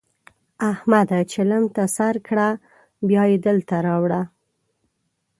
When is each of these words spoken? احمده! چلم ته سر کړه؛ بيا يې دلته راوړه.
احمده! 0.71 1.19
چلم 1.33 1.63
ته 1.75 1.83
سر 1.97 2.15
کړه؛ 2.27 2.49
بيا 3.07 3.23
يې 3.31 3.37
دلته 3.47 3.75
راوړه. 3.87 4.21